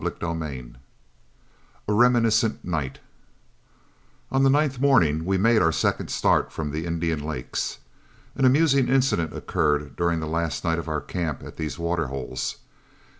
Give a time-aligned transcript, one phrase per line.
[0.03, 0.73] CHAPTER VI
[1.87, 2.97] A REMINISCENT NIGHT
[4.31, 7.77] On the ninth morning we made our second start from the Indian Lakes.
[8.35, 12.57] An amusing incident occurred during the last night of our camp at these water holes.